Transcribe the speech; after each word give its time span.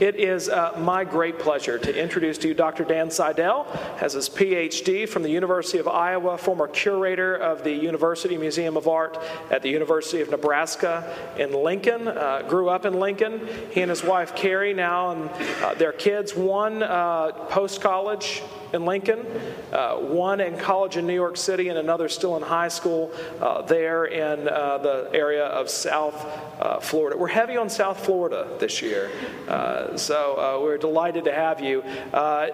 It 0.00 0.16
is 0.16 0.48
uh, 0.48 0.78
my 0.78 1.04
great 1.04 1.38
pleasure 1.38 1.78
to 1.78 1.94
introduce 1.94 2.38
to 2.38 2.48
you 2.48 2.54
Dr. 2.54 2.84
Dan 2.84 3.08
Siedell, 3.08 3.66
has 3.98 4.14
his 4.14 4.30
PhD 4.30 5.06
from 5.06 5.22
the 5.22 5.28
University 5.28 5.76
of 5.76 5.86
Iowa, 5.86 6.38
former 6.38 6.68
curator 6.68 7.34
of 7.36 7.64
the 7.64 7.72
University 7.72 8.38
Museum 8.38 8.78
of 8.78 8.88
Art 8.88 9.18
at 9.50 9.60
the 9.60 9.68
University 9.68 10.22
of 10.22 10.30
Nebraska 10.30 11.14
in 11.36 11.52
Lincoln, 11.52 12.08
uh, 12.08 12.40
grew 12.48 12.70
up 12.70 12.86
in 12.86 12.98
Lincoln. 12.98 13.46
He 13.72 13.82
and 13.82 13.90
his 13.90 14.02
wife 14.02 14.34
Carrie 14.34 14.72
now 14.72 15.10
and 15.10 15.28
uh, 15.62 15.74
their 15.74 15.92
kids, 15.92 16.34
one 16.34 16.82
uh, 16.82 17.32
post 17.50 17.82
college 17.82 18.42
in 18.72 18.84
Lincoln, 18.84 19.26
uh, 19.72 19.96
one 19.96 20.40
in 20.40 20.56
college 20.56 20.96
in 20.96 21.06
New 21.06 21.14
York 21.14 21.36
City, 21.36 21.68
and 21.68 21.78
another 21.78 22.08
still 22.08 22.36
in 22.36 22.42
high 22.42 22.68
school 22.68 23.12
uh, 23.40 23.62
there 23.62 24.04
in 24.04 24.48
uh, 24.48 24.78
the 24.78 25.10
area 25.12 25.44
of 25.46 25.68
South 25.68 26.14
uh, 26.60 26.78
Florida. 26.80 27.16
We're 27.16 27.28
heavy 27.28 27.56
on 27.56 27.68
South 27.68 28.04
Florida 28.04 28.48
this 28.58 28.82
year, 28.82 29.10
uh, 29.48 29.96
so 29.96 30.36
uh, 30.36 30.62
we're 30.62 30.78
delighted 30.78 31.24
to 31.24 31.32
have 31.32 31.60
you. 31.60 31.82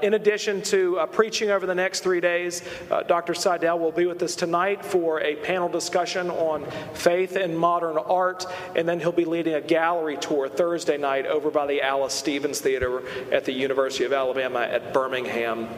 in 0.02 0.14
addition 0.14 0.62
to 0.62 1.06
preaching 1.12 1.50
over 1.50 1.66
the 1.66 1.74
next 1.74 2.00
three 2.00 2.20
days, 2.20 2.62
Dr. 3.06 3.32
Siedell 3.32 3.78
will 3.78 3.92
be 3.92 4.06
with 4.06 4.22
us 4.22 4.36
tonight 4.36 4.84
for 4.84 5.20
a 5.20 5.36
panel 5.36 5.68
discussion 5.68 6.30
on 6.30 6.64
faith 6.94 7.36
and 7.36 7.56
modern 7.58 7.98
art, 7.98 8.46
and 8.74 8.88
then 8.88 9.00
he'll 9.00 9.12
be 9.12 9.24
leading 9.24 9.54
a 9.54 9.60
gallery 9.60 10.16
tour 10.16 10.48
Thursday 10.48 10.96
night 10.96 11.26
over 11.26 11.50
by 11.50 11.66
the 11.66 11.80
Alys 11.82 12.12
Stephens 12.12 12.60
Theater 12.60 13.02
at 13.32 13.44
the 13.44 13.52
University 13.52 14.04
of 14.04 14.12
Alabama 14.12 14.60
at 14.60 14.92
Birmingham. 14.92 15.68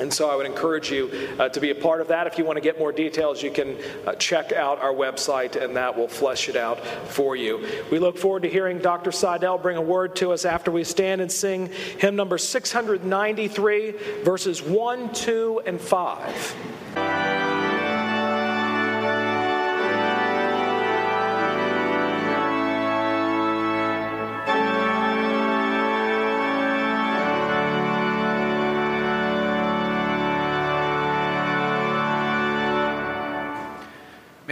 And 0.00 0.12
so 0.12 0.30
I 0.30 0.36
would 0.36 0.46
encourage 0.46 0.90
you 0.90 1.10
uh, 1.38 1.48
to 1.50 1.60
be 1.60 1.70
a 1.70 1.74
part 1.74 2.00
of 2.00 2.08
that. 2.08 2.26
If 2.26 2.38
you 2.38 2.44
want 2.44 2.56
to 2.56 2.62
get 2.62 2.78
more 2.78 2.92
details, 2.92 3.42
you 3.42 3.50
can 3.50 3.76
uh, 4.06 4.14
check 4.14 4.52
out 4.52 4.80
our 4.80 4.92
website, 4.92 5.62
and 5.62 5.76
that 5.76 5.96
will 5.96 6.08
flesh 6.08 6.48
it 6.48 6.56
out 6.56 6.84
for 7.08 7.36
you. 7.36 7.66
We 7.90 7.98
look 7.98 8.16
forward 8.16 8.42
to 8.44 8.48
hearing 8.48 8.78
Dr. 8.78 9.10
Siedell 9.10 9.60
bring 9.60 9.76
a 9.76 9.82
word 9.82 10.16
to 10.16 10.32
us 10.32 10.44
after 10.44 10.70
we 10.70 10.84
stand 10.84 11.20
and 11.20 11.30
sing 11.30 11.70
hymn 11.98 12.16
number 12.16 12.38
693, 12.38 13.90
verses 14.22 14.62
1, 14.62 15.12
2, 15.12 15.62
and 15.66 15.80
5. 15.80 17.21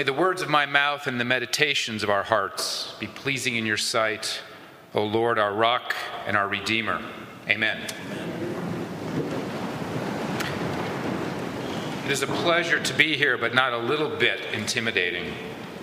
May 0.01 0.05
the 0.05 0.15
words 0.15 0.41
of 0.41 0.49
my 0.49 0.65
mouth 0.65 1.07
and 1.07 1.21
the 1.21 1.27
meditations 1.27 2.03
of 2.03 2.09
our 2.09 2.23
hearts 2.23 2.95
be 2.99 3.07
pleasing 3.07 3.57
in 3.57 3.67
your 3.67 3.77
sight, 3.77 4.41
O 4.95 5.05
Lord, 5.05 5.39
our 5.39 5.53
rock 5.53 5.95
and 6.27 6.39
our 6.39 6.49
redeemer. 6.49 7.03
Amen. 7.51 7.79
It 12.07 12.11
is 12.11 12.23
a 12.23 12.27
pleasure 12.27 12.81
to 12.83 12.95
be 12.95 13.15
here, 13.15 13.37
but 13.37 13.55
not 13.55 13.75
a 13.75 13.77
little 13.77 14.09
bit 14.09 14.41
intimidating. 14.55 15.35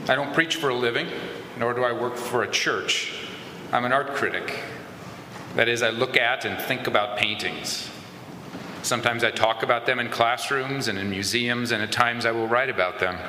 I 0.08 0.16
don't 0.16 0.34
preach 0.34 0.56
for 0.56 0.70
a 0.70 0.76
living, 0.76 1.10
nor 1.60 1.76
do 1.76 1.84
I 1.84 1.92
work 1.92 2.16
for 2.16 2.42
a 2.42 2.50
church. 2.50 3.14
I'm 3.72 3.86
an 3.86 3.94
art 3.94 4.16
critic. 4.16 4.64
That 5.54 5.70
is, 5.70 5.84
I 5.84 5.92
look 5.92 6.18
at 6.18 6.44
and 6.44 6.60
think 6.60 6.88
about 6.88 7.20
paintings. 7.20 7.88
Sometimes 8.82 9.24
I 9.24 9.30
talk 9.30 9.62
about 9.62 9.86
them 9.86 10.00
in 10.00 10.10
classrooms 10.10 10.88
and 10.88 10.98
in 10.98 11.08
museums, 11.08 11.72
and 11.72 11.84
at 11.84 11.92
times 11.92 12.26
I 12.26 12.32
will 12.32 12.48
write 12.48 12.72
about 12.72 12.98
them. 12.98 13.20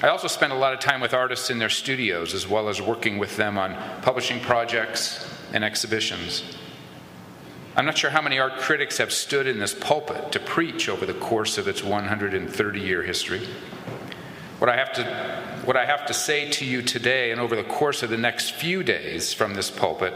I 0.00 0.08
also 0.08 0.28
spend 0.28 0.52
a 0.52 0.56
lot 0.56 0.72
of 0.72 0.78
time 0.78 1.00
with 1.00 1.12
artists 1.12 1.50
in 1.50 1.58
their 1.58 1.68
studios, 1.68 2.32
as 2.32 2.46
well 2.46 2.68
as 2.68 2.80
working 2.80 3.18
with 3.18 3.36
them 3.36 3.58
on 3.58 3.74
publishing 4.02 4.38
projects 4.38 5.28
and 5.52 5.64
exhibitions. 5.64 6.44
I'm 7.74 7.84
not 7.84 7.98
sure 7.98 8.10
how 8.10 8.22
many 8.22 8.38
art 8.38 8.58
critics 8.58 8.98
have 8.98 9.12
stood 9.12 9.48
in 9.48 9.58
this 9.58 9.74
pulpit 9.74 10.30
to 10.32 10.40
preach 10.40 10.88
over 10.88 11.04
the 11.04 11.14
course 11.14 11.58
of 11.58 11.66
its 11.66 11.82
130 11.82 12.80
year 12.80 13.02
history. 13.02 13.40
What 14.58 14.70
I, 14.70 14.76
have 14.76 14.92
to, 14.94 15.04
what 15.64 15.76
I 15.76 15.84
have 15.84 16.06
to 16.06 16.14
say 16.14 16.48
to 16.50 16.64
you 16.64 16.82
today 16.82 17.32
and 17.32 17.40
over 17.40 17.56
the 17.56 17.64
course 17.64 18.04
of 18.04 18.10
the 18.10 18.16
next 18.16 18.50
few 18.50 18.84
days 18.84 19.32
from 19.32 19.54
this 19.54 19.70
pulpit 19.70 20.14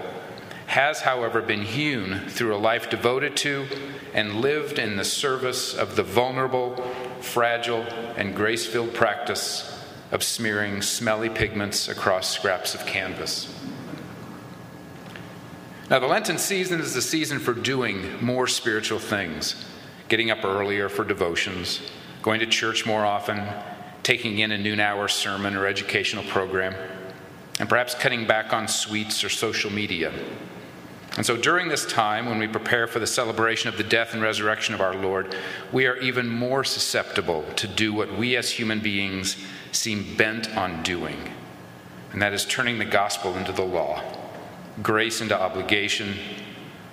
has, 0.66 1.00
however, 1.02 1.42
been 1.42 1.62
hewn 1.62 2.20
through 2.28 2.54
a 2.54 2.56
life 2.56 2.88
devoted 2.88 3.36
to 3.38 3.66
and 4.14 4.40
lived 4.40 4.78
in 4.78 4.96
the 4.96 5.04
service 5.04 5.74
of 5.74 5.96
the 5.96 6.02
vulnerable, 6.02 6.82
fragile, 7.22 7.82
and 8.16 8.34
grace 8.34 8.66
filled 8.66 8.94
practice 8.94 9.84
of 10.10 10.22
smearing 10.22 10.82
smelly 10.82 11.28
pigments 11.28 11.88
across 11.88 12.34
scraps 12.34 12.74
of 12.74 12.84
canvas. 12.86 13.54
Now, 15.90 15.98
the 15.98 16.06
Lenten 16.06 16.38
season 16.38 16.80
is 16.80 16.94
the 16.94 17.02
season 17.02 17.38
for 17.38 17.52
doing 17.52 18.24
more 18.24 18.46
spiritual 18.46 18.98
things 18.98 19.64
getting 20.08 20.30
up 20.30 20.44
earlier 20.44 20.90
for 20.90 21.04
devotions, 21.04 21.80
going 22.20 22.38
to 22.38 22.46
church 22.46 22.84
more 22.84 23.02
often, 23.02 23.42
taking 24.02 24.40
in 24.40 24.52
a 24.52 24.58
noon 24.58 24.78
hour 24.78 25.08
sermon 25.08 25.56
or 25.56 25.66
educational 25.66 26.22
program, 26.24 26.74
and 27.58 27.66
perhaps 27.66 27.94
cutting 27.94 28.26
back 28.26 28.52
on 28.52 28.68
sweets 28.68 29.24
or 29.24 29.30
social 29.30 29.70
media. 29.70 30.12
And 31.16 31.26
so 31.26 31.36
during 31.36 31.68
this 31.68 31.84
time, 31.84 32.26
when 32.26 32.38
we 32.38 32.48
prepare 32.48 32.86
for 32.86 32.98
the 32.98 33.06
celebration 33.06 33.68
of 33.68 33.76
the 33.76 33.84
death 33.84 34.14
and 34.14 34.22
resurrection 34.22 34.74
of 34.74 34.80
our 34.80 34.94
Lord, 34.94 35.36
we 35.70 35.86
are 35.86 35.96
even 35.98 36.26
more 36.26 36.64
susceptible 36.64 37.44
to 37.56 37.68
do 37.68 37.92
what 37.92 38.16
we 38.16 38.34
as 38.36 38.50
human 38.50 38.80
beings 38.80 39.36
seem 39.72 40.16
bent 40.16 40.56
on 40.56 40.82
doing, 40.82 41.30
and 42.12 42.22
that 42.22 42.32
is 42.32 42.46
turning 42.46 42.78
the 42.78 42.84
gospel 42.86 43.36
into 43.36 43.52
the 43.52 43.64
law, 43.64 44.02
grace 44.82 45.20
into 45.20 45.38
obligation, 45.38 46.14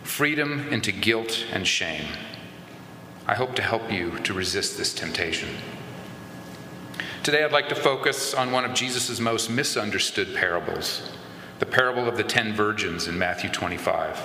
freedom 0.04 0.68
into 0.70 0.92
guilt 0.92 1.46
and 1.54 1.66
shame. 1.66 2.06
I 3.26 3.36
hope 3.36 3.56
to 3.56 3.62
help 3.62 3.92
you 3.92 4.18
to 4.20 4.34
resist 4.34 4.78
this 4.78 4.94
temptation. 4.94 5.50
Today, 7.24 7.44
I'd 7.44 7.54
like 7.54 7.70
to 7.70 7.76
focus 7.76 8.34
on 8.34 8.52
one 8.52 8.66
of 8.66 8.74
Jesus' 8.74 9.20
most 9.20 9.50
misunderstood 9.50 10.36
parables 10.36 11.10
the 11.60 11.66
parable 11.66 12.08
of 12.08 12.18
the 12.18 12.24
ten 12.24 12.54
virgins 12.54 13.08
in 13.08 13.18
Matthew 13.18 13.50
25. 13.50 14.18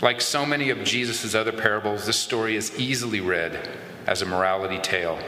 Like 0.00 0.20
so 0.20 0.46
many 0.46 0.70
of 0.70 0.82
Jesus' 0.84 1.34
other 1.34 1.52
parables, 1.52 2.06
this 2.06 2.18
story 2.18 2.56
is 2.56 2.78
easily 2.78 3.20
read 3.20 3.68
as 4.06 4.22
a 4.22 4.26
morality 4.26 4.78
tale. 4.78 5.18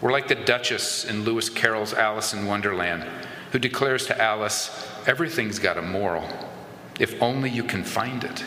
We're 0.00 0.10
like 0.10 0.26
the 0.26 0.34
Duchess 0.34 1.04
in 1.04 1.24
Lewis 1.24 1.48
Carroll's 1.48 1.94
Alice 1.94 2.32
in 2.32 2.46
Wonderland, 2.46 3.04
who 3.52 3.58
declares 3.60 4.06
to 4.06 4.20
Alice, 4.20 4.88
Everything's 5.06 5.58
got 5.58 5.78
a 5.78 5.82
moral, 5.82 6.26
if 6.98 7.20
only 7.22 7.50
you 7.50 7.62
can 7.62 7.84
find 7.84 8.24
it. 8.24 8.44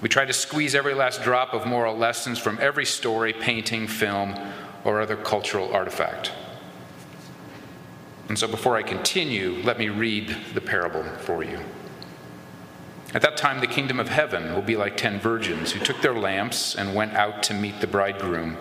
We 0.00 0.08
try 0.08 0.24
to 0.24 0.32
squeeze 0.32 0.74
every 0.74 0.94
last 0.94 1.22
drop 1.22 1.54
of 1.54 1.64
moral 1.64 1.96
lessons 1.96 2.40
from 2.40 2.58
every 2.60 2.84
story, 2.84 3.32
painting, 3.32 3.86
film, 3.86 4.34
or 4.84 5.00
other 5.00 5.16
cultural 5.16 5.72
artifact. 5.72 6.32
And 8.32 8.38
so, 8.38 8.48
before 8.48 8.78
I 8.78 8.82
continue, 8.82 9.60
let 9.62 9.78
me 9.78 9.90
read 9.90 10.34
the 10.54 10.62
parable 10.62 11.04
for 11.18 11.44
you. 11.44 11.60
At 13.12 13.20
that 13.20 13.36
time, 13.36 13.60
the 13.60 13.66
kingdom 13.66 14.00
of 14.00 14.08
heaven 14.08 14.54
will 14.54 14.62
be 14.62 14.74
like 14.74 14.96
ten 14.96 15.20
virgins 15.20 15.72
who 15.72 15.84
took 15.84 16.00
their 16.00 16.14
lamps 16.14 16.74
and 16.74 16.94
went 16.94 17.12
out 17.12 17.42
to 17.42 17.52
meet 17.52 17.82
the 17.82 17.86
bridegroom. 17.86 18.56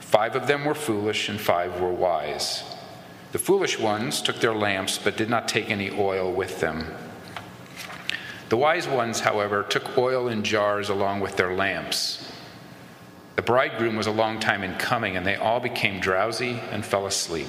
Five 0.00 0.36
of 0.36 0.46
them 0.46 0.66
were 0.66 0.74
foolish, 0.74 1.30
and 1.30 1.40
five 1.40 1.80
were 1.80 1.94
wise. 1.94 2.62
The 3.32 3.38
foolish 3.38 3.78
ones 3.78 4.20
took 4.20 4.38
their 4.40 4.54
lamps, 4.54 4.98
but 4.98 5.16
did 5.16 5.30
not 5.30 5.48
take 5.48 5.70
any 5.70 5.90
oil 5.98 6.30
with 6.30 6.60
them. 6.60 6.84
The 8.50 8.58
wise 8.58 8.86
ones, 8.86 9.20
however, 9.20 9.62
took 9.62 9.96
oil 9.96 10.28
in 10.28 10.42
jars 10.42 10.90
along 10.90 11.20
with 11.20 11.36
their 11.36 11.54
lamps. 11.54 12.30
The 13.36 13.40
bridegroom 13.40 13.96
was 13.96 14.08
a 14.08 14.12
long 14.12 14.40
time 14.40 14.62
in 14.62 14.74
coming, 14.74 15.16
and 15.16 15.26
they 15.26 15.36
all 15.36 15.60
became 15.60 16.00
drowsy 16.00 16.60
and 16.70 16.84
fell 16.84 17.06
asleep. 17.06 17.48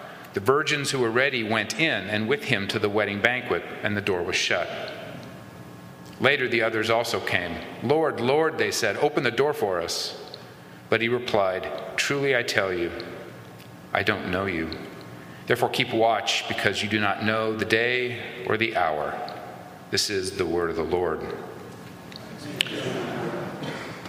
The 0.33 0.39
virgins 0.39 0.91
who 0.91 0.99
were 0.99 1.11
ready 1.11 1.43
went 1.43 1.79
in 1.79 2.09
and 2.09 2.27
with 2.27 2.45
him 2.45 2.67
to 2.69 2.79
the 2.79 2.89
wedding 2.89 3.21
banquet, 3.21 3.63
and 3.83 3.95
the 3.95 4.01
door 4.01 4.23
was 4.23 4.35
shut. 4.35 4.69
Later, 6.21 6.47
the 6.47 6.61
others 6.61 6.89
also 6.89 7.19
came. 7.19 7.55
Lord, 7.83 8.21
Lord, 8.21 8.57
they 8.57 8.71
said, 8.71 8.95
open 8.97 9.23
the 9.23 9.31
door 9.31 9.53
for 9.53 9.81
us. 9.81 10.17
But 10.89 11.01
he 11.01 11.09
replied, 11.09 11.69
Truly 11.95 12.35
I 12.35 12.43
tell 12.43 12.71
you, 12.71 12.91
I 13.93 14.03
don't 14.03 14.31
know 14.31 14.45
you. 14.45 14.69
Therefore 15.47 15.69
keep 15.69 15.93
watch, 15.93 16.47
because 16.47 16.83
you 16.83 16.89
do 16.89 16.99
not 16.99 17.25
know 17.25 17.55
the 17.55 17.65
day 17.65 18.21
or 18.45 18.55
the 18.55 18.77
hour. 18.77 19.19
This 19.89 20.09
is 20.09 20.37
the 20.37 20.45
word 20.45 20.69
of 20.69 20.75
the 20.77 20.83
Lord. 20.83 21.19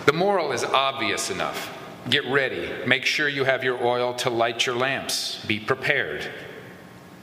The 0.07 0.13
moral 0.13 0.53
is 0.53 0.63
obvious 0.63 1.31
enough. 1.31 1.77
Get 2.11 2.27
ready. 2.27 2.69
Make 2.87 3.05
sure 3.05 3.29
you 3.29 3.45
have 3.45 3.63
your 3.63 3.83
oil 3.85 4.15
to 4.15 4.31
light 4.31 4.67
your 4.67 4.75
lamps. 4.75 5.45
Be 5.47 5.61
prepared. 5.61 6.29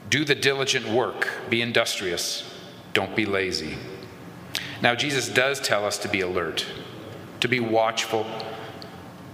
Do 0.08 0.24
the 0.24 0.34
diligent 0.34 0.88
work. 0.88 1.28
Be 1.50 1.60
industrious. 1.60 2.58
Don't 2.94 3.14
be 3.14 3.26
lazy. 3.26 3.76
Now, 4.82 4.94
Jesus 4.94 5.28
does 5.28 5.60
tell 5.60 5.84
us 5.84 5.98
to 5.98 6.08
be 6.08 6.22
alert, 6.22 6.66
to 7.40 7.48
be 7.48 7.60
watchful. 7.60 8.26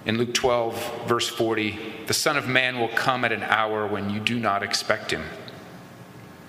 In 0.05 0.19
Luke 0.19 0.35
12, 0.35 1.07
verse 1.07 1.29
40, 1.29 1.79
the 2.07 2.15
Son 2.15 2.37
of 2.37 2.49
Man 2.49 2.79
will 2.79 2.89
come 2.89 3.25
at 3.25 3.33
an 3.33 3.45
hour 3.45 3.87
when 3.87 4.11
you 4.11 4.19
do 4.19 4.39
not 4.39 4.63
expect 4.63 5.13
him. 5.13 5.23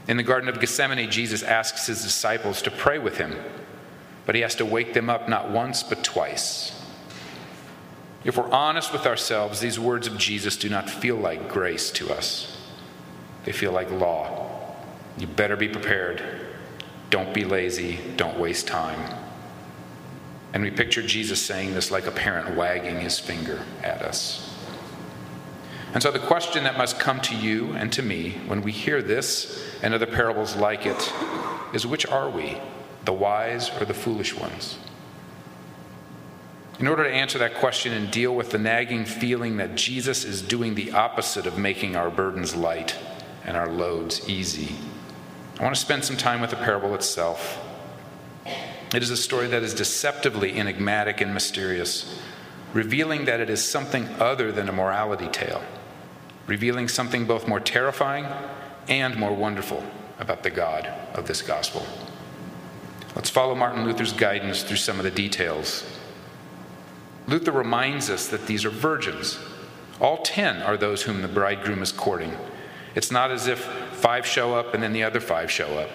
In 0.07 0.17
the 0.17 0.23
Garden 0.23 0.49
of 0.49 0.59
Gethsemane, 0.59 1.11
Jesus 1.11 1.43
asks 1.43 1.85
his 1.85 2.01
disciples 2.01 2.61
to 2.63 2.71
pray 2.71 2.97
with 2.97 3.17
him, 3.17 3.35
but 4.25 4.35
he 4.35 4.41
has 4.41 4.55
to 4.55 4.65
wake 4.65 4.93
them 4.93 5.09
up 5.09 5.29
not 5.29 5.51
once, 5.51 5.83
but 5.83 6.03
twice. 6.03 6.76
If 8.27 8.35
we're 8.35 8.51
honest 8.51 8.91
with 8.91 9.05
ourselves, 9.05 9.61
these 9.61 9.79
words 9.79 10.05
of 10.05 10.17
Jesus 10.17 10.57
do 10.57 10.67
not 10.67 10.89
feel 10.89 11.15
like 11.15 11.47
grace 11.47 11.89
to 11.91 12.11
us, 12.13 12.57
they 13.45 13.53
feel 13.53 13.71
like 13.71 13.89
law. 13.89 14.43
You 15.17 15.27
better 15.27 15.55
be 15.55 15.69
prepared. 15.69 16.21
Don't 17.09 17.33
be 17.33 17.45
lazy. 17.45 17.99
Don't 18.17 18.37
waste 18.37 18.67
time. 18.67 18.99
And 20.53 20.61
we 20.61 20.69
picture 20.69 21.01
Jesus 21.01 21.41
saying 21.41 21.73
this 21.73 21.89
like 21.89 22.05
a 22.05 22.11
parent 22.11 22.57
wagging 22.57 22.99
his 22.99 23.17
finger 23.17 23.63
at 23.81 24.01
us. 24.01 24.53
And 25.93 26.03
so, 26.03 26.11
the 26.11 26.19
question 26.19 26.65
that 26.65 26.77
must 26.77 26.99
come 26.99 27.21
to 27.21 27.35
you 27.35 27.71
and 27.73 27.93
to 27.93 28.03
me 28.03 28.41
when 28.45 28.61
we 28.61 28.73
hear 28.73 29.01
this 29.01 29.63
and 29.81 29.93
other 29.93 30.05
parables 30.05 30.57
like 30.57 30.85
it 30.85 31.13
is 31.73 31.87
which 31.87 32.05
are 32.05 32.29
we, 32.29 32.57
the 33.05 33.13
wise 33.13 33.71
or 33.79 33.85
the 33.85 33.93
foolish 33.93 34.35
ones? 34.35 34.77
In 36.79 36.87
order 36.87 37.03
to 37.03 37.11
answer 37.11 37.39
that 37.39 37.55
question 37.55 37.91
and 37.93 38.11
deal 38.11 38.35
with 38.35 38.51
the 38.51 38.59
nagging 38.59 39.05
feeling 39.05 39.57
that 39.57 39.73
Jesus 39.73 40.23
is 40.23 40.43
doing 40.43 40.75
the 40.75 40.91
opposite 40.91 41.47
of 41.47 41.57
making 41.57 41.95
our 41.95 42.11
burdens 42.11 42.55
light 42.55 42.95
and 43.45 43.57
our 43.57 43.67
loads 43.67 44.29
easy, 44.29 44.75
I 45.59 45.63
want 45.63 45.73
to 45.73 45.81
spend 45.81 46.05
some 46.05 46.17
time 46.17 46.39
with 46.39 46.51
the 46.51 46.55
parable 46.55 46.93
itself. 46.93 47.59
It 48.93 49.01
is 49.01 49.09
a 49.09 49.17
story 49.17 49.47
that 49.47 49.63
is 49.63 49.73
deceptively 49.73 50.55
enigmatic 50.55 51.19
and 51.19 51.33
mysterious, 51.33 52.21
revealing 52.73 53.25
that 53.25 53.39
it 53.39 53.49
is 53.49 53.63
something 53.63 54.07
other 54.19 54.51
than 54.51 54.69
a 54.69 54.71
morality 54.71 55.27
tale, 55.29 55.63
revealing 56.45 56.87
something 56.87 57.25
both 57.25 57.47
more 57.47 57.59
terrifying 57.59 58.27
and 58.87 59.17
more 59.17 59.33
wonderful 59.33 59.83
about 60.19 60.43
the 60.43 60.51
God 60.51 60.85
of 61.15 61.27
this 61.27 61.41
gospel. 61.41 61.87
Let's 63.15 63.31
follow 63.31 63.55
Martin 63.55 63.83
Luther's 63.83 64.13
guidance 64.13 64.61
through 64.61 64.77
some 64.77 64.99
of 64.99 65.03
the 65.03 65.11
details. 65.11 65.96
Luther 67.27 67.51
reminds 67.51 68.09
us 68.09 68.27
that 68.27 68.47
these 68.47 68.63
are 68.63 68.69
virgins. 68.69 69.37
All 69.99 70.17
ten 70.17 70.61
are 70.61 70.77
those 70.77 71.03
whom 71.03 71.21
the 71.21 71.27
bridegroom 71.27 71.81
is 71.81 71.91
courting. 71.91 72.35
It's 72.95 73.11
not 73.11 73.31
as 73.31 73.47
if 73.47 73.59
five 73.59 74.25
show 74.25 74.55
up 74.55 74.73
and 74.73 74.81
then 74.81 74.93
the 74.93 75.03
other 75.03 75.19
five 75.19 75.51
show 75.51 75.77
up. 75.77 75.89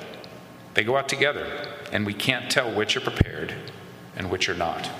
They 0.75 0.84
go 0.84 0.96
out 0.96 1.08
together, 1.08 1.69
and 1.90 2.05
we 2.05 2.14
can't 2.14 2.50
tell 2.50 2.73
which 2.73 2.96
are 2.96 3.00
prepared 3.00 3.55
and 4.17 4.31
which 4.31 4.49
are 4.49 4.55
not. 4.55 4.90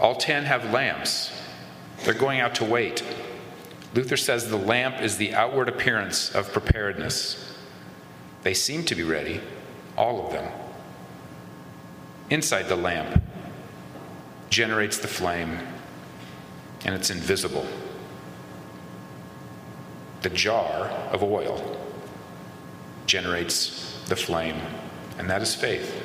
All 0.00 0.14
ten 0.14 0.44
have 0.44 0.72
lamps. 0.72 1.30
They're 2.04 2.14
going 2.14 2.40
out 2.40 2.54
to 2.56 2.64
wait. 2.64 3.02
Luther 3.94 4.16
says 4.16 4.50
the 4.50 4.56
lamp 4.56 5.00
is 5.00 5.16
the 5.16 5.34
outward 5.34 5.68
appearance 5.68 6.34
of 6.34 6.52
preparedness. 6.52 7.56
They 8.42 8.54
seem 8.54 8.84
to 8.84 8.94
be 8.94 9.02
ready, 9.02 9.40
all 9.96 10.26
of 10.26 10.32
them. 10.32 10.52
Inside 12.28 12.64
the 12.64 12.76
lamp 12.76 13.22
generates 14.56 14.96
the 14.96 15.06
flame, 15.06 15.58
and 16.86 16.94
it's 16.94 17.10
invisible. 17.10 17.66
The 20.22 20.30
jar 20.30 20.88
of 21.12 21.22
oil 21.22 21.78
generates 23.04 24.02
the 24.08 24.16
flame, 24.16 24.56
and 25.18 25.28
that 25.28 25.42
is 25.42 25.54
faith. 25.54 26.02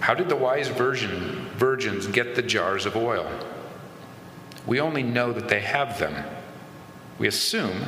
How 0.00 0.14
did 0.14 0.28
the 0.28 0.34
wise 0.34 0.66
virgin, 0.66 1.48
virgins 1.54 2.08
get 2.08 2.34
the 2.34 2.42
jars 2.42 2.86
of 2.86 2.96
oil? 2.96 3.30
We 4.66 4.80
only 4.80 5.04
know 5.04 5.32
that 5.32 5.48
they 5.48 5.60
have 5.60 6.00
them. 6.00 6.24
We 7.20 7.28
assume 7.28 7.82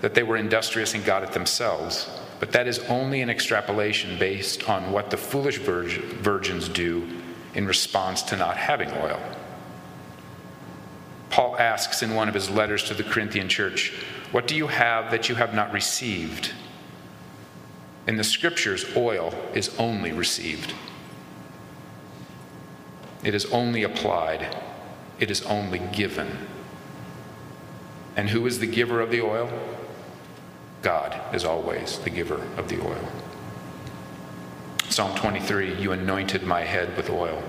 that 0.00 0.14
they 0.14 0.24
were 0.24 0.36
industrious 0.36 0.92
and 0.92 1.04
got 1.04 1.22
it 1.22 1.30
themselves, 1.30 2.10
but 2.40 2.50
that 2.50 2.66
is 2.66 2.80
only 2.88 3.20
an 3.20 3.30
extrapolation 3.30 4.18
based 4.18 4.68
on 4.68 4.90
what 4.90 5.10
the 5.10 5.16
foolish 5.16 5.58
virgin, 5.58 6.02
virgins 6.20 6.68
do 6.68 7.06
in 7.56 7.66
response 7.66 8.22
to 8.22 8.36
not 8.36 8.58
having 8.58 8.92
oil. 8.92 9.18
Paul 11.30 11.56
asks 11.58 12.02
in 12.02 12.14
one 12.14 12.28
of 12.28 12.34
his 12.34 12.50
letters 12.50 12.84
to 12.84 12.94
the 12.94 13.02
Corinthian 13.02 13.48
church, 13.48 13.94
What 14.30 14.46
do 14.46 14.54
you 14.54 14.68
have 14.68 15.10
that 15.10 15.28
you 15.28 15.34
have 15.34 15.54
not 15.54 15.72
received? 15.72 16.52
In 18.06 18.16
the 18.16 18.24
scriptures, 18.24 18.84
oil 18.94 19.34
is 19.54 19.74
only 19.78 20.12
received, 20.12 20.74
it 23.24 23.34
is 23.34 23.46
only 23.46 23.82
applied, 23.82 24.54
it 25.18 25.30
is 25.30 25.42
only 25.42 25.80
given. 25.80 26.46
And 28.14 28.30
who 28.30 28.46
is 28.46 28.60
the 28.60 28.66
giver 28.66 29.00
of 29.00 29.10
the 29.10 29.20
oil? 29.20 29.50
God 30.82 31.34
is 31.34 31.44
always 31.44 31.98
the 31.98 32.10
giver 32.10 32.46
of 32.56 32.68
the 32.68 32.80
oil. 32.80 33.08
Psalm 34.88 35.16
23 35.16 35.80
You 35.80 35.92
anointed 35.92 36.42
my 36.42 36.62
head 36.62 36.96
with 36.96 37.10
oil. 37.10 37.42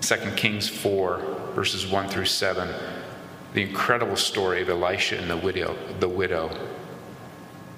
2 0.00 0.16
Kings 0.36 0.68
4, 0.68 1.18
verses 1.54 1.86
1 1.86 2.08
through 2.08 2.24
7, 2.24 2.68
the 3.52 3.62
incredible 3.62 4.16
story 4.16 4.62
of 4.62 4.68
Elisha 4.68 5.18
and 5.18 5.28
the 5.28 5.36
widow, 5.36 5.76
the 5.98 6.08
widow, 6.08 6.48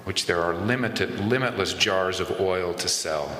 which 0.05 0.25
there 0.25 0.41
are 0.41 0.53
limited, 0.53 1.19
limitless 1.19 1.73
jars 1.73 2.19
of 2.19 2.39
oil 2.39 2.73
to 2.75 2.87
sell. 2.87 3.35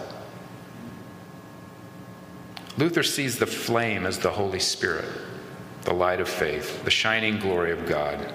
Luther 2.77 3.03
sees 3.03 3.37
the 3.37 3.45
flame 3.45 4.05
as 4.05 4.19
the 4.19 4.31
Holy 4.31 4.59
Spirit, 4.59 5.07
the 5.83 5.93
light 5.93 6.19
of 6.19 6.27
faith, 6.27 6.83
the 6.83 6.91
shining 6.91 7.37
glory 7.37 7.71
of 7.71 7.85
God. 7.85 8.33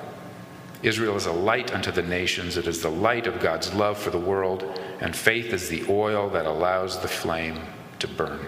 Israel 0.82 1.16
is 1.16 1.26
a 1.26 1.32
light 1.32 1.74
unto 1.74 1.90
the 1.90 2.02
nations. 2.02 2.56
It 2.56 2.66
is 2.66 2.82
the 2.82 2.90
light 2.90 3.26
of 3.26 3.40
God's 3.40 3.74
love 3.74 3.98
for 3.98 4.10
the 4.10 4.18
world, 4.18 4.80
and 5.00 5.14
faith 5.14 5.52
is 5.52 5.68
the 5.68 5.84
oil 5.88 6.30
that 6.30 6.46
allows 6.46 7.00
the 7.00 7.08
flame 7.08 7.60
to 7.98 8.06
burn. 8.06 8.46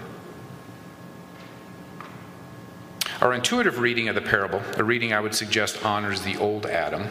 Our 3.19 3.33
intuitive 3.33 3.79
reading 3.79 4.07
of 4.07 4.15
the 4.15 4.21
parable, 4.21 4.61
a 4.77 4.83
reading 4.83 5.13
I 5.13 5.19
would 5.19 5.35
suggest 5.35 5.85
honors 5.85 6.21
the 6.21 6.37
old 6.37 6.65
Adam, 6.65 7.07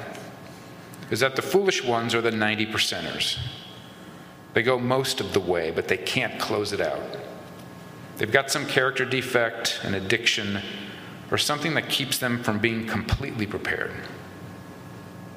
is 1.11 1.21
that 1.21 1.37
the 1.37 1.43
foolish 1.43 1.85
ones 1.85 2.15
are 2.15 2.21
the 2.21 2.31
90 2.31 2.67
percenters. 2.67 3.39
They 4.55 4.63
go 4.63 4.79
most 4.79 5.21
of 5.21 5.33
the 5.33 5.41
way, 5.41 5.71
but 5.71 5.87
they 5.87 5.97
can't 5.97 6.41
close 6.41 6.73
it 6.73 6.81
out. 6.81 7.01
They've 8.17 8.31
got 8.31 8.51
some 8.51 8.67
character 8.67 9.05
defect, 9.05 9.81
an 9.83 9.95
addiction, 9.95 10.61
or 11.31 11.39
something 11.39 11.75
that 11.75 11.89
keeps 11.89 12.19
them 12.19 12.43
from 12.43 12.59
being 12.59 12.87
completely 12.87 13.47
prepared. 13.47 13.93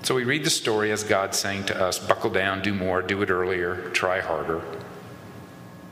So 0.03 0.15
we 0.15 0.25
read 0.25 0.43
the 0.43 0.49
story 0.49 0.91
as 0.91 1.01
God 1.05 1.33
saying 1.33 1.63
to 1.67 1.81
us, 1.81 1.97
buckle 1.97 2.29
down, 2.29 2.61
do 2.61 2.73
more, 2.73 3.01
do 3.01 3.21
it 3.21 3.29
earlier, 3.29 3.89
try 3.91 4.19
harder, 4.19 4.61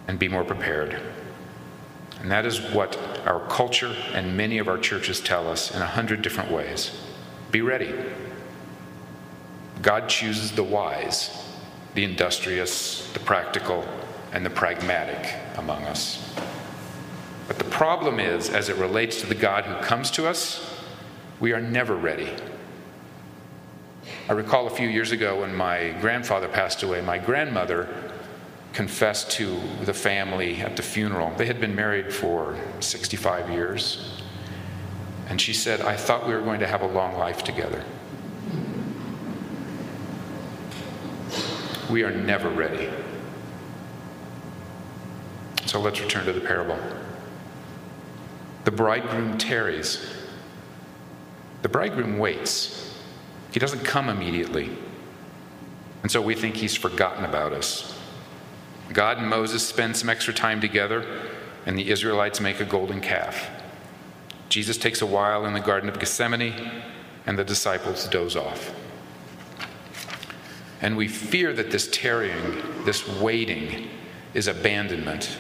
and 0.10 0.20
be 0.20 0.28
more 0.28 0.44
prepared. 0.44 1.00
And 2.20 2.30
that 2.30 2.46
is 2.46 2.60
what 2.60 3.00
our 3.26 3.40
culture 3.48 3.96
and 4.14 4.36
many 4.36 4.58
of 4.58 4.68
our 4.68 4.78
churches 4.78 5.22
tell 5.22 5.48
us 5.48 5.74
in 5.74 5.82
a 5.82 5.86
hundred 5.86 6.22
different 6.22 6.52
ways. 6.52 6.92
Be 7.52 7.62
ready. 7.62 7.96
God 9.82 10.10
chooses 10.10 10.52
the 10.52 10.64
wise, 10.64 11.48
the 11.96 12.04
industrious, 12.04 13.10
the 13.14 13.20
practical, 13.20 13.88
and 14.34 14.46
the 14.46 14.50
pragmatic 14.50 15.36
among 15.58 15.84
us. 15.84 16.36
But 17.48 17.58
the 17.58 17.64
problem 17.64 18.20
is, 18.20 18.50
as 18.50 18.68
it 18.68 18.76
relates 18.76 19.22
to 19.22 19.28
the 19.28 19.36
God 19.36 19.64
who 19.64 19.76
comes 19.86 20.12
to 20.12 20.28
us, 20.28 20.84
we 21.40 21.54
are 21.54 21.62
never 21.62 21.96
ready. 21.96 22.30
I 24.32 24.34
recall 24.34 24.66
a 24.68 24.70
few 24.70 24.88
years 24.88 25.12
ago 25.12 25.42
when 25.42 25.54
my 25.54 25.90
grandfather 26.00 26.48
passed 26.48 26.84
away, 26.84 27.02
my 27.02 27.18
grandmother 27.18 27.90
confessed 28.72 29.30
to 29.32 29.60
the 29.84 29.94
family 29.94 30.62
at 30.62 30.78
the 30.78 30.82
funeral. 30.82 31.34
They 31.36 31.46
had 31.48 31.60
been 31.60 31.76
married 31.76 32.14
for 32.14 32.58
65 32.80 33.50
years. 33.50 34.22
And 35.28 35.42
she 35.42 35.52
said, 35.52 35.82
I 35.82 35.98
thought 35.98 36.26
we 36.26 36.34
were 36.34 36.40
going 36.40 36.62
to 36.62 36.68
have 36.68 36.82
a 36.82 36.88
long 36.88 37.18
life 37.18 37.44
together. 37.44 37.84
We 41.90 42.04
are 42.04 42.12
never 42.12 42.48
ready. 42.48 42.90
So 45.66 45.82
let's 45.82 46.00
return 46.00 46.26
to 46.26 46.32
the 46.32 46.40
parable. 46.40 46.80
The 48.64 48.72
bridegroom 48.72 49.38
tarries. 49.38 50.10
The 51.64 51.68
bridegroom 51.68 52.18
waits. 52.18 52.91
He 53.52 53.60
doesn't 53.60 53.84
come 53.84 54.10
immediately. 54.10 54.70
And 56.02 56.12
so 56.12 56.22
we 56.22 56.36
think 56.36 56.56
he's 56.56 56.76
forgotten 56.76 57.26
about 57.26 57.54
us. 57.54 57.98
God 58.92 59.18
and 59.20 59.30
Moses 59.30 59.66
spend 59.66 59.96
some 59.96 60.10
extra 60.10 60.34
time 60.34 60.60
together, 60.60 61.06
and 61.66 61.78
the 61.78 61.90
Israelites 61.90 62.40
make 62.40 62.60
a 62.60 62.66
golden 62.66 63.02
calf. 63.02 63.50
Jesus 64.50 64.78
takes 64.78 65.02
a 65.02 65.06
while 65.06 65.46
in 65.46 65.54
the 65.54 65.60
Garden 65.60 65.90
of 65.90 66.00
Gethsemane, 66.00 66.72
and 67.26 67.38
the 67.38 67.44
disciples 67.44 68.08
doze 68.08 68.36
off. 68.36 68.74
And 70.82 70.98
we 70.98 71.08
fear 71.08 71.54
that 71.54 71.72
this 71.72 71.88
tarrying, 71.92 72.62
this 72.86 73.08
waiting, 73.08 73.90
is 74.34 74.48
abandonment. 74.48 75.38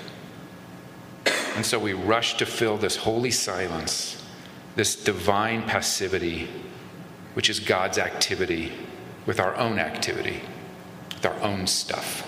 And 1.56 1.65
so 1.65 1.80
we 1.80 1.94
rush 1.94 2.38
to 2.38 2.46
fill 2.46 2.77
this 2.77 2.96
holy 2.96 3.32
silence, 3.32 4.24
this 4.75 4.96
divine 4.96 5.63
passivity, 5.63 6.48
which 7.33 7.50
is 7.50 7.59
God's 7.59 7.97
activity, 7.97 8.71
with 9.25 9.39
our 9.39 9.55
own 9.55 9.79
activity, 9.79 10.41
with 11.13 11.25
our 11.25 11.39
own 11.41 11.67
stuff. 11.67 12.27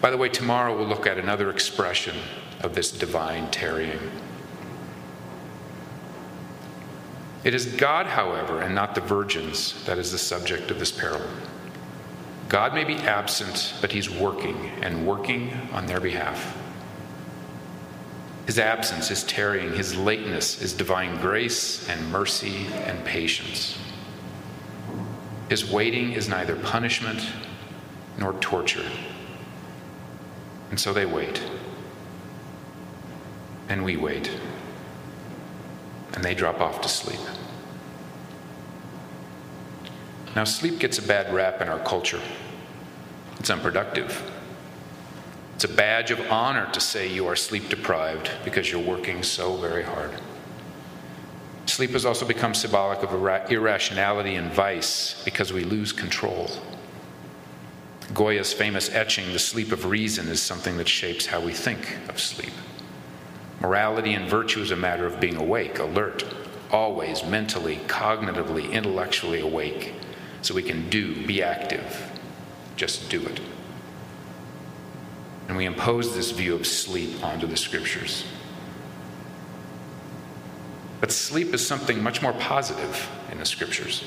By 0.00 0.10
the 0.10 0.16
way, 0.16 0.28
tomorrow 0.28 0.76
we'll 0.76 0.86
look 0.86 1.06
at 1.06 1.18
another 1.18 1.50
expression 1.50 2.16
of 2.60 2.74
this 2.74 2.92
divine 2.92 3.50
tarrying. 3.50 4.10
It 7.42 7.54
is 7.54 7.66
God, 7.66 8.06
however, 8.06 8.60
and 8.62 8.74
not 8.74 8.94
the 8.94 9.00
virgins, 9.02 9.84
that 9.84 9.98
is 9.98 10.12
the 10.12 10.18
subject 10.18 10.70
of 10.70 10.78
this 10.78 10.92
parable. 10.92 11.26
God 12.48 12.74
may 12.74 12.84
be 12.84 12.96
absent, 12.96 13.74
but 13.80 13.92
he's 13.92 14.08
working 14.08 14.70
and 14.82 15.06
working 15.06 15.52
on 15.72 15.86
their 15.86 16.00
behalf. 16.00 16.56
His 18.46 18.58
absence, 18.58 19.08
his 19.08 19.24
tarrying, 19.24 19.72
his 19.72 19.96
lateness 19.96 20.60
is 20.60 20.72
divine 20.72 21.20
grace 21.20 21.88
and 21.88 22.12
mercy 22.12 22.66
and 22.84 23.02
patience. 23.04 23.78
His 25.48 25.70
waiting 25.70 26.12
is 26.12 26.28
neither 26.28 26.56
punishment 26.56 27.26
nor 28.18 28.34
torture. 28.34 28.84
And 30.70 30.78
so 30.78 30.92
they 30.92 31.06
wait. 31.06 31.42
And 33.68 33.84
we 33.84 33.96
wait. 33.96 34.30
And 36.12 36.22
they 36.22 36.34
drop 36.34 36.60
off 36.60 36.80
to 36.82 36.88
sleep. 36.88 37.20
Now, 40.36 40.44
sleep 40.44 40.80
gets 40.80 40.98
a 40.98 41.02
bad 41.02 41.32
rap 41.32 41.62
in 41.62 41.68
our 41.68 41.78
culture. 41.78 42.20
It's 43.38 43.50
unproductive. 43.50 44.30
It's 45.54 45.64
a 45.64 45.68
badge 45.68 46.10
of 46.10 46.20
honor 46.30 46.68
to 46.72 46.80
say 46.80 47.08
you 47.08 47.26
are 47.26 47.36
sleep 47.36 47.68
deprived 47.68 48.30
because 48.44 48.70
you're 48.70 48.82
working 48.82 49.22
so 49.22 49.56
very 49.56 49.84
hard. 49.84 50.10
Sleep 51.66 51.90
has 51.90 52.04
also 52.04 52.26
become 52.26 52.54
symbolic 52.54 53.02
of 53.02 53.12
irrationality 53.50 54.34
and 54.34 54.52
vice 54.52 55.22
because 55.24 55.52
we 55.52 55.64
lose 55.64 55.92
control. 55.92 56.50
Goya's 58.12 58.52
famous 58.52 58.90
etching, 58.90 59.32
The 59.32 59.38
Sleep 59.38 59.72
of 59.72 59.86
Reason, 59.86 60.28
is 60.28 60.42
something 60.42 60.76
that 60.76 60.88
shapes 60.88 61.26
how 61.26 61.40
we 61.40 61.52
think 61.52 61.96
of 62.08 62.20
sleep. 62.20 62.52
Morality 63.60 64.12
and 64.12 64.28
virtue 64.28 64.60
is 64.60 64.72
a 64.72 64.76
matter 64.76 65.06
of 65.06 65.20
being 65.20 65.36
awake, 65.36 65.78
alert, 65.78 66.24
always 66.70 67.24
mentally, 67.24 67.76
cognitively, 67.86 68.70
intellectually 68.70 69.40
awake, 69.40 69.94
so 70.42 70.54
we 70.54 70.62
can 70.62 70.90
do, 70.90 71.24
be 71.26 71.42
active, 71.42 72.12
just 72.76 73.08
do 73.08 73.24
it. 73.24 73.40
And 75.48 75.56
we 75.56 75.66
impose 75.66 76.14
this 76.14 76.30
view 76.30 76.54
of 76.54 76.66
sleep 76.66 77.22
onto 77.22 77.46
the 77.46 77.56
scriptures. 77.56 78.24
But 81.00 81.12
sleep 81.12 81.52
is 81.52 81.66
something 81.66 82.02
much 82.02 82.22
more 82.22 82.32
positive 82.32 83.10
in 83.30 83.38
the 83.38 83.44
scriptures. 83.44 84.04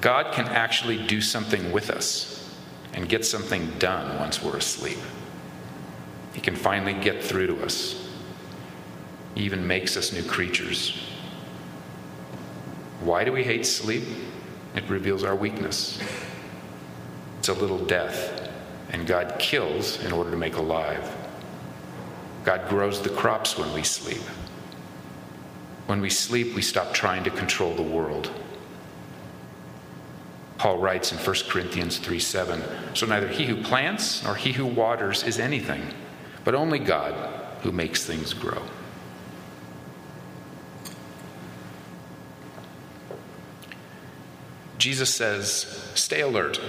God 0.00 0.32
can 0.32 0.46
actually 0.46 1.06
do 1.06 1.20
something 1.20 1.72
with 1.72 1.90
us 1.90 2.56
and 2.94 3.08
get 3.08 3.24
something 3.24 3.70
done 3.78 4.18
once 4.18 4.42
we're 4.42 4.56
asleep. 4.56 4.98
He 6.32 6.40
can 6.40 6.54
finally 6.54 6.94
get 6.94 7.22
through 7.22 7.48
to 7.48 7.64
us. 7.64 8.08
He 9.34 9.42
even 9.42 9.66
makes 9.66 9.96
us 9.96 10.12
new 10.12 10.22
creatures. 10.22 10.96
Why 13.00 13.24
do 13.24 13.32
we 13.32 13.42
hate 13.42 13.66
sleep? 13.66 14.04
It 14.74 14.88
reveals 14.88 15.24
our 15.24 15.34
weakness. 15.34 16.00
It's 17.38 17.48
a 17.48 17.54
little 17.54 17.84
death, 17.84 18.39
and 18.90 19.06
God 19.06 19.36
kills 19.38 20.02
in 20.04 20.12
order 20.12 20.30
to 20.30 20.36
make 20.36 20.56
alive. 20.56 21.16
God 22.44 22.68
grows 22.68 23.00
the 23.00 23.10
crops 23.10 23.58
when 23.58 23.72
we 23.72 23.82
sleep. 23.82 24.22
When 25.86 26.00
we 26.00 26.10
sleep, 26.10 26.54
we 26.54 26.62
stop 26.62 26.94
trying 26.94 27.24
to 27.24 27.30
control 27.30 27.74
the 27.74 27.82
world. 27.82 28.30
Paul 30.58 30.78
writes 30.78 31.10
in 31.10 31.18
1 31.18 31.36
Corinthians 31.48 31.98
3 31.98 32.18
7 32.18 32.62
So 32.94 33.06
neither 33.06 33.28
he 33.28 33.46
who 33.46 33.62
plants 33.62 34.22
nor 34.24 34.34
he 34.34 34.52
who 34.52 34.66
waters 34.66 35.22
is 35.22 35.38
anything, 35.38 35.82
but 36.44 36.54
only 36.54 36.78
God 36.78 37.14
who 37.62 37.72
makes 37.72 38.04
things 38.04 38.34
grow. 38.34 38.62
Jesus 44.76 45.14
says, 45.14 45.90
Stay 45.94 46.22
alert, 46.22 46.60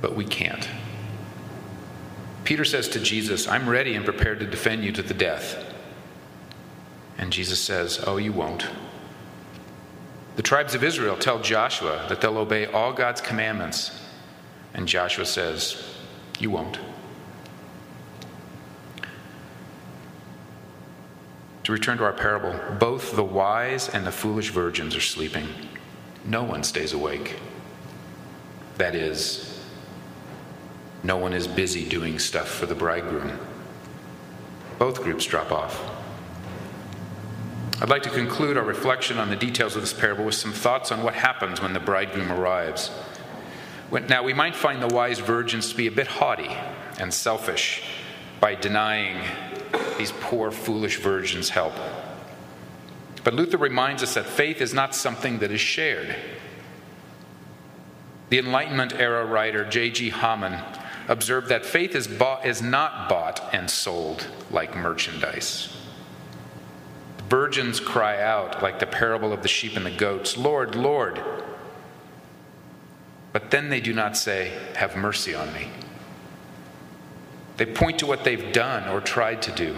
but 0.00 0.14
we 0.14 0.24
can't. 0.24 0.68
Peter 2.44 2.64
says 2.64 2.88
to 2.88 3.00
Jesus, 3.00 3.46
I'm 3.46 3.68
ready 3.68 3.94
and 3.94 4.04
prepared 4.04 4.40
to 4.40 4.46
defend 4.46 4.84
you 4.84 4.92
to 4.92 5.02
the 5.02 5.14
death. 5.14 5.64
And 7.18 7.32
Jesus 7.32 7.60
says, 7.60 8.02
Oh, 8.06 8.16
you 8.16 8.32
won't. 8.32 8.66
The 10.36 10.42
tribes 10.42 10.74
of 10.74 10.82
Israel 10.82 11.16
tell 11.16 11.40
Joshua 11.40 12.06
that 12.08 12.20
they'll 12.20 12.38
obey 12.38 12.66
all 12.66 12.92
God's 12.92 13.20
commandments. 13.20 14.00
And 14.72 14.88
Joshua 14.88 15.26
says, 15.26 15.94
You 16.38 16.50
won't. 16.50 16.78
To 21.64 21.72
return 21.72 21.98
to 21.98 22.04
our 22.04 22.12
parable, 22.12 22.58
both 22.78 23.14
the 23.14 23.22
wise 23.22 23.90
and 23.90 24.06
the 24.06 24.12
foolish 24.12 24.50
virgins 24.50 24.96
are 24.96 25.00
sleeping. 25.00 25.46
No 26.24 26.42
one 26.42 26.62
stays 26.64 26.94
awake. 26.94 27.36
That 28.78 28.94
is, 28.94 29.49
no 31.02 31.16
one 31.16 31.32
is 31.32 31.46
busy 31.46 31.88
doing 31.88 32.18
stuff 32.18 32.48
for 32.48 32.66
the 32.66 32.74
bridegroom. 32.74 33.38
Both 34.78 35.02
groups 35.02 35.24
drop 35.24 35.50
off. 35.50 35.82
I'd 37.80 37.88
like 37.88 38.02
to 38.02 38.10
conclude 38.10 38.58
our 38.58 38.64
reflection 38.64 39.18
on 39.18 39.30
the 39.30 39.36
details 39.36 39.74
of 39.74 39.80
this 39.80 39.94
parable 39.94 40.26
with 40.26 40.34
some 40.34 40.52
thoughts 40.52 40.92
on 40.92 41.02
what 41.02 41.14
happens 41.14 41.62
when 41.62 41.72
the 41.72 41.80
bridegroom 41.80 42.30
arrives. 42.30 42.90
Now, 43.90 44.22
we 44.22 44.34
might 44.34 44.54
find 44.54 44.82
the 44.82 44.94
wise 44.94 45.18
virgins 45.18 45.70
to 45.70 45.76
be 45.76 45.86
a 45.86 45.90
bit 45.90 46.06
haughty 46.06 46.54
and 46.98 47.12
selfish 47.12 47.82
by 48.38 48.54
denying 48.54 49.16
these 49.96 50.12
poor, 50.12 50.50
foolish 50.50 50.98
virgins 50.98 51.48
help. 51.48 51.72
But 53.24 53.34
Luther 53.34 53.56
reminds 53.56 54.02
us 54.02 54.14
that 54.14 54.26
faith 54.26 54.60
is 54.60 54.74
not 54.74 54.94
something 54.94 55.38
that 55.38 55.50
is 55.50 55.60
shared. 55.60 56.14
The 58.28 58.38
Enlightenment 58.38 58.92
era 58.92 59.24
writer 59.24 59.64
J.G. 59.64 60.10
Hamann 60.10 60.62
observed 61.10 61.48
that 61.48 61.66
faith 61.66 61.96
is, 61.96 62.06
bought, 62.06 62.46
is 62.46 62.62
not 62.62 63.08
bought 63.08 63.52
and 63.52 63.68
sold 63.68 64.28
like 64.50 64.76
merchandise. 64.76 65.76
Virgins 67.28 67.80
cry 67.80 68.22
out, 68.22 68.62
like 68.62 68.78
the 68.78 68.86
parable 68.86 69.32
of 69.32 69.42
the 69.42 69.48
sheep 69.48 69.76
and 69.76 69.84
the 69.84 69.90
goats, 69.90 70.36
Lord, 70.36 70.76
Lord. 70.76 71.20
But 73.32 73.50
then 73.50 73.68
they 73.68 73.80
do 73.80 73.92
not 73.92 74.16
say, 74.16 74.56
Have 74.76 74.96
mercy 74.96 75.34
on 75.34 75.52
me. 75.52 75.68
They 77.56 77.66
point 77.66 77.98
to 77.98 78.06
what 78.06 78.24
they've 78.24 78.52
done 78.52 78.88
or 78.88 79.00
tried 79.00 79.42
to 79.42 79.52
do. 79.52 79.76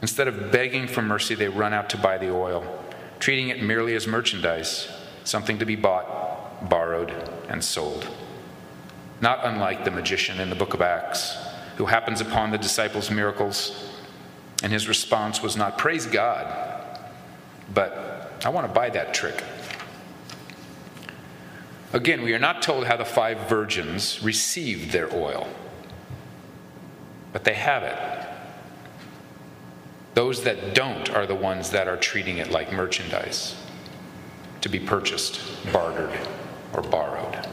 Instead 0.00 0.28
of 0.28 0.52
begging 0.52 0.86
for 0.86 1.02
mercy, 1.02 1.34
they 1.34 1.48
run 1.48 1.72
out 1.72 1.90
to 1.90 1.96
buy 1.96 2.18
the 2.18 2.32
oil, 2.32 2.64
treating 3.18 3.48
it 3.48 3.62
merely 3.62 3.94
as 3.96 4.06
merchandise, 4.06 4.88
something 5.24 5.58
to 5.58 5.66
be 5.66 5.76
bought, 5.76 6.68
borrowed, 6.68 7.10
and 7.48 7.64
sold. 7.64 8.08
Not 9.20 9.40
unlike 9.44 9.84
the 9.84 9.90
magician 9.90 10.40
in 10.40 10.50
the 10.50 10.56
book 10.56 10.74
of 10.74 10.82
Acts, 10.82 11.36
who 11.76 11.86
happens 11.86 12.20
upon 12.20 12.50
the 12.50 12.58
disciples' 12.58 13.10
miracles 13.10 13.94
and 14.64 14.72
his 14.72 14.88
response 14.88 15.42
was 15.42 15.58
not, 15.58 15.76
Praise 15.76 16.06
God, 16.06 16.46
but 17.74 18.32
I 18.46 18.48
want 18.48 18.66
to 18.66 18.72
buy 18.72 18.88
that 18.88 19.12
trick. 19.12 19.44
Again, 21.92 22.22
we 22.22 22.32
are 22.32 22.38
not 22.38 22.62
told 22.62 22.86
how 22.86 22.96
the 22.96 23.04
five 23.04 23.46
virgins 23.48 24.22
received 24.22 24.90
their 24.90 25.14
oil, 25.14 25.46
but 27.34 27.44
they 27.44 27.52
have 27.52 27.82
it. 27.82 28.26
Those 30.14 30.44
that 30.44 30.74
don't 30.74 31.10
are 31.10 31.26
the 31.26 31.34
ones 31.34 31.68
that 31.70 31.86
are 31.86 31.98
treating 31.98 32.38
it 32.38 32.50
like 32.50 32.72
merchandise 32.72 33.56
to 34.62 34.70
be 34.70 34.80
purchased, 34.80 35.40
bartered, 35.74 36.18
or 36.72 36.80
borrowed. 36.80 37.43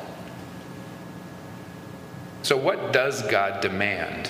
So, 2.43 2.57
what 2.57 2.91
does 2.91 3.21
God 3.23 3.61
demand? 3.61 4.27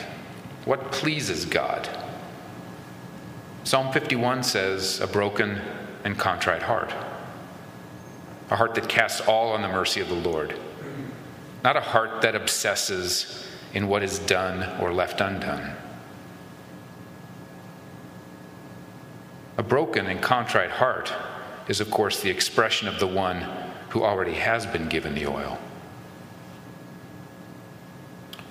What 0.65 0.91
pleases 0.91 1.45
God? 1.45 1.89
Psalm 3.63 3.91
51 3.93 4.43
says, 4.43 4.99
a 4.99 5.07
broken 5.07 5.61
and 6.03 6.17
contrite 6.17 6.63
heart, 6.63 6.93
a 8.49 8.55
heart 8.55 8.75
that 8.75 8.89
casts 8.89 9.21
all 9.21 9.51
on 9.51 9.61
the 9.61 9.67
mercy 9.67 10.01
of 10.01 10.09
the 10.09 10.15
Lord. 10.15 10.57
not 11.63 11.77
a 11.77 11.81
heart 11.81 12.21
that 12.23 12.35
obsesses 12.35 13.47
in 13.73 13.87
what 13.87 14.01
is 14.01 14.17
done 14.19 14.81
or 14.81 14.91
left 14.91 15.21
undone. 15.21 15.75
A 19.57 19.63
broken 19.63 20.07
and 20.07 20.19
contrite 20.21 20.71
heart 20.71 21.13
is, 21.67 21.79
of 21.79 21.91
course, 21.91 22.19
the 22.19 22.31
expression 22.31 22.87
of 22.87 22.99
the 22.99 23.07
one 23.07 23.45
who 23.89 24.03
already 24.03 24.33
has 24.33 24.65
been 24.65 24.89
given 24.89 25.13
the 25.13 25.27
oil. 25.27 25.59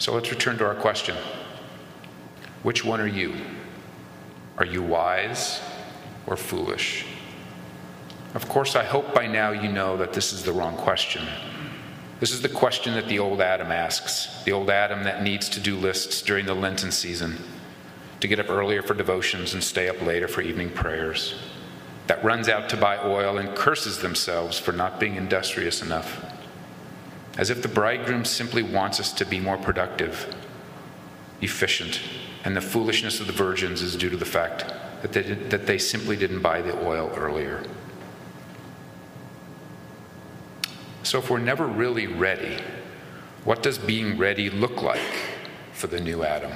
So 0.00 0.14
let's 0.14 0.30
return 0.30 0.56
to 0.58 0.66
our 0.66 0.74
question 0.74 1.14
Which 2.62 2.84
one 2.84 3.00
are 3.02 3.06
you? 3.06 3.34
Are 4.56 4.64
you 4.64 4.82
wise 4.82 5.60
or 6.26 6.36
foolish? 6.36 7.04
Of 8.34 8.48
course, 8.48 8.76
I 8.76 8.84
hope 8.84 9.14
by 9.14 9.26
now 9.26 9.50
you 9.50 9.70
know 9.70 9.98
that 9.98 10.14
this 10.14 10.32
is 10.32 10.42
the 10.42 10.52
wrong 10.52 10.76
question. 10.76 11.26
This 12.18 12.32
is 12.32 12.40
the 12.40 12.48
question 12.48 12.94
that 12.94 13.08
the 13.08 13.18
old 13.18 13.42
Adam 13.42 13.70
asks, 13.70 14.42
the 14.44 14.52
old 14.52 14.70
Adam 14.70 15.04
that 15.04 15.22
needs 15.22 15.50
to 15.50 15.60
do 15.60 15.76
lists 15.76 16.22
during 16.22 16.46
the 16.46 16.54
Lenten 16.54 16.92
season, 16.92 17.36
to 18.20 18.28
get 18.28 18.40
up 18.40 18.48
earlier 18.48 18.82
for 18.82 18.94
devotions 18.94 19.52
and 19.52 19.62
stay 19.62 19.88
up 19.88 20.00
later 20.00 20.28
for 20.28 20.40
evening 20.40 20.70
prayers, 20.70 21.34
that 22.06 22.24
runs 22.24 22.48
out 22.48 22.68
to 22.70 22.76
buy 22.76 22.98
oil 22.98 23.36
and 23.36 23.54
curses 23.54 23.98
themselves 23.98 24.58
for 24.58 24.72
not 24.72 25.00
being 25.00 25.16
industrious 25.16 25.82
enough, 25.82 26.24
as 27.40 27.48
if 27.48 27.62
the 27.62 27.68
bridegroom 27.68 28.22
simply 28.22 28.62
wants 28.62 29.00
us 29.00 29.14
to 29.14 29.24
be 29.24 29.40
more 29.40 29.56
productive, 29.56 30.32
efficient, 31.40 31.98
and 32.44 32.54
the 32.54 32.60
foolishness 32.60 33.18
of 33.18 33.26
the 33.26 33.32
virgins 33.32 33.80
is 33.80 33.96
due 33.96 34.10
to 34.10 34.16
the 34.18 34.26
fact 34.26 34.66
that 35.00 35.14
they, 35.14 35.22
that 35.22 35.66
they 35.66 35.78
simply 35.78 36.16
didn't 36.16 36.42
buy 36.42 36.60
the 36.60 36.78
oil 36.86 37.10
earlier. 37.16 37.64
So, 41.02 41.18
if 41.18 41.30
we're 41.30 41.38
never 41.38 41.66
really 41.66 42.06
ready, 42.06 42.58
what 43.44 43.62
does 43.62 43.78
being 43.78 44.18
ready 44.18 44.50
look 44.50 44.82
like 44.82 45.00
for 45.72 45.86
the 45.86 45.98
new 45.98 46.22
Adam? 46.22 46.52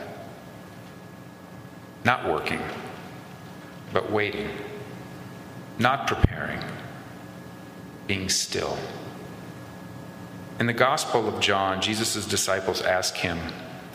Not 2.05 2.29
working, 2.29 2.61
but 3.91 4.13
waiting. 4.13 4.51
Not 5.79 6.07
preparing, 6.07 6.61
being 8.07 8.29
still. 8.29 8.77
In 10.59 10.67
the 10.67 10.73
Gospel 10.73 11.29
of 11.29 11.41
John, 11.41 11.83
Jesus' 11.83 12.27
disciples 12.27 12.81
ask 12.81 13.17
him, 13.17 13.39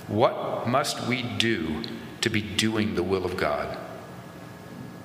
What 0.07 0.67
must 0.67 1.07
we 1.07 1.23
do 1.23 1.83
to 2.21 2.29
be 2.29 2.41
doing 2.41 2.95
the 2.95 3.03
will 3.03 3.25
of 3.25 3.37
God? 3.37 3.77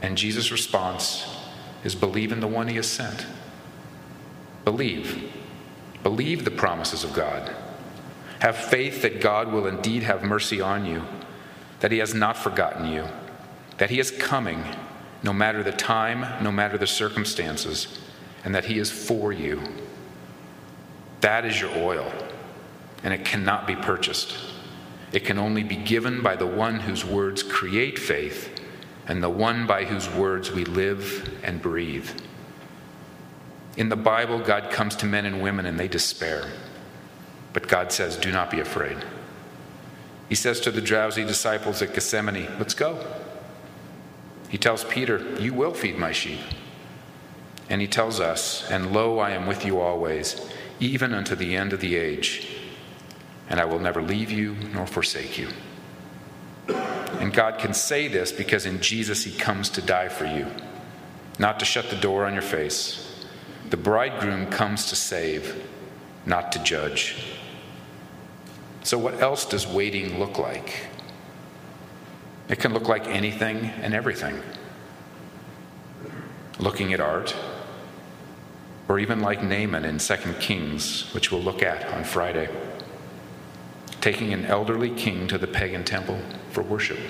And 0.02 0.18
Jesus' 0.18 0.50
response 0.50 1.26
is, 1.84 1.94
Believe 1.94 2.32
in 2.32 2.40
the 2.40 2.48
one 2.48 2.68
he 2.68 2.76
has 2.76 2.88
sent. 2.88 3.26
Believe. 4.64 5.32
Believe 6.02 6.44
the 6.44 6.50
promises 6.50 7.04
of 7.04 7.12
God. 7.12 7.54
Have 8.40 8.56
faith 8.56 9.02
that 9.02 9.20
God 9.20 9.52
will 9.52 9.66
indeed 9.66 10.02
have 10.02 10.22
mercy 10.22 10.60
on 10.60 10.84
you, 10.84 11.02
that 11.80 11.92
He 11.92 11.98
has 11.98 12.14
not 12.14 12.36
forgotten 12.36 12.90
you, 12.90 13.06
that 13.78 13.90
He 13.90 13.98
is 13.98 14.10
coming 14.10 14.62
no 15.22 15.32
matter 15.32 15.62
the 15.62 15.72
time, 15.72 16.42
no 16.42 16.52
matter 16.52 16.76
the 16.76 16.86
circumstances, 16.86 18.00
and 18.44 18.54
that 18.54 18.66
He 18.66 18.78
is 18.78 18.90
for 18.90 19.32
you. 19.32 19.62
That 21.24 21.46
is 21.46 21.58
your 21.58 21.74
oil, 21.78 22.12
and 23.02 23.14
it 23.14 23.24
cannot 23.24 23.66
be 23.66 23.74
purchased. 23.74 24.36
It 25.10 25.24
can 25.24 25.38
only 25.38 25.62
be 25.62 25.76
given 25.76 26.20
by 26.20 26.36
the 26.36 26.46
one 26.46 26.80
whose 26.80 27.02
words 27.02 27.42
create 27.42 27.98
faith 27.98 28.60
and 29.08 29.22
the 29.22 29.30
one 29.30 29.66
by 29.66 29.84
whose 29.84 30.06
words 30.10 30.52
we 30.52 30.66
live 30.66 31.34
and 31.42 31.62
breathe. 31.62 32.10
In 33.78 33.88
the 33.88 33.96
Bible, 33.96 34.38
God 34.38 34.70
comes 34.70 34.94
to 34.96 35.06
men 35.06 35.24
and 35.24 35.42
women 35.42 35.64
and 35.64 35.80
they 35.80 35.88
despair. 35.88 36.44
But 37.54 37.68
God 37.68 37.90
says, 37.90 38.18
Do 38.18 38.30
not 38.30 38.50
be 38.50 38.60
afraid. 38.60 38.98
He 40.28 40.34
says 40.34 40.60
to 40.60 40.70
the 40.70 40.82
drowsy 40.82 41.24
disciples 41.24 41.80
at 41.80 41.94
Gethsemane, 41.94 42.48
Let's 42.58 42.74
go. 42.74 43.02
He 44.50 44.58
tells 44.58 44.84
Peter, 44.84 45.24
You 45.40 45.54
will 45.54 45.72
feed 45.72 45.96
my 45.96 46.12
sheep. 46.12 46.40
And 47.70 47.80
he 47.80 47.88
tells 47.88 48.20
us, 48.20 48.70
And 48.70 48.92
lo, 48.92 49.20
I 49.20 49.30
am 49.30 49.46
with 49.46 49.64
you 49.64 49.80
always, 49.80 50.50
even 50.84 51.14
unto 51.14 51.34
the 51.34 51.56
end 51.56 51.72
of 51.72 51.80
the 51.80 51.96
age, 51.96 52.48
and 53.48 53.60
I 53.60 53.64
will 53.64 53.78
never 53.78 54.02
leave 54.02 54.30
you 54.30 54.54
nor 54.72 54.86
forsake 54.86 55.38
you. 55.38 55.48
And 56.68 57.32
God 57.32 57.58
can 57.58 57.72
say 57.72 58.08
this 58.08 58.32
because 58.32 58.66
in 58.66 58.80
Jesus 58.80 59.24
he 59.24 59.32
comes 59.32 59.70
to 59.70 59.82
die 59.82 60.08
for 60.08 60.26
you, 60.26 60.46
not 61.38 61.58
to 61.60 61.64
shut 61.64 61.90
the 61.90 61.96
door 61.96 62.26
on 62.26 62.32
your 62.32 62.42
face, 62.42 63.24
the 63.70 63.76
bridegroom 63.76 64.46
comes 64.46 64.86
to 64.86 64.96
save, 64.96 65.64
not 66.26 66.52
to 66.52 66.62
judge. 66.62 67.16
So, 68.82 68.98
what 68.98 69.20
else 69.20 69.46
does 69.46 69.66
waiting 69.66 70.18
look 70.18 70.38
like? 70.38 70.88
It 72.48 72.58
can 72.58 72.74
look 72.74 72.88
like 72.88 73.06
anything 73.06 73.70
and 73.80 73.94
everything. 73.94 74.40
Looking 76.58 76.92
at 76.92 77.00
art, 77.00 77.34
or 78.94 79.00
even 79.00 79.18
like 79.18 79.42
Naaman 79.42 79.84
in 79.84 79.98
2 79.98 80.14
Kings, 80.38 81.12
which 81.12 81.32
we'll 81.32 81.42
look 81.42 81.64
at 81.64 81.84
on 81.94 82.04
Friday. 82.04 82.48
Taking 84.00 84.32
an 84.32 84.46
elderly 84.46 84.90
king 84.90 85.26
to 85.26 85.36
the 85.36 85.48
pagan 85.48 85.82
temple 85.82 86.20
for 86.52 86.62
worship. 86.62 87.00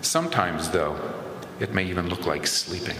Sometimes, 0.00 0.70
though, 0.70 0.98
it 1.60 1.72
may 1.72 1.84
even 1.84 2.08
look 2.08 2.26
like 2.26 2.48
sleeping. 2.48 2.96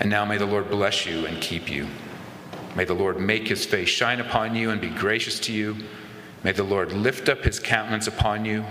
And 0.00 0.10
now 0.10 0.24
may 0.24 0.36
the 0.36 0.44
Lord 0.44 0.68
bless 0.68 1.06
you 1.06 1.24
and 1.24 1.40
keep 1.40 1.70
you. 1.70 1.86
May 2.74 2.86
the 2.86 2.94
Lord 2.94 3.20
make 3.20 3.46
his 3.46 3.64
face 3.64 3.88
shine 3.88 4.18
upon 4.18 4.56
you 4.56 4.70
and 4.70 4.80
be 4.80 4.90
gracious 4.90 5.38
to 5.40 5.52
you. 5.52 5.76
May 6.42 6.50
the 6.50 6.64
Lord 6.64 6.92
lift 6.92 7.28
up 7.28 7.44
his 7.44 7.60
countenance 7.60 8.08
upon 8.08 8.44
you 8.44 8.64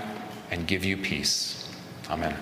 and 0.52 0.68
give 0.68 0.84
you 0.84 0.98
peace. 0.98 1.70
Amen. 2.10 2.36